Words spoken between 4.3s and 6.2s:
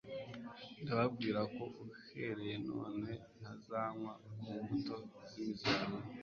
ku mbuto z'imizabibu,